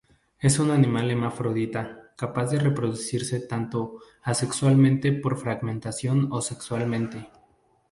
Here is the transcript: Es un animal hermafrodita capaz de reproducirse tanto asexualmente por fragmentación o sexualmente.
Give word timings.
Es 0.39 0.57
un 0.57 0.71
animal 0.71 1.11
hermafrodita 1.11 2.15
capaz 2.17 2.49
de 2.49 2.57
reproducirse 2.57 3.39
tanto 3.39 3.99
asexualmente 4.23 5.11
por 5.11 5.37
fragmentación 5.37 6.29
o 6.31 6.41
sexualmente. 6.41 7.29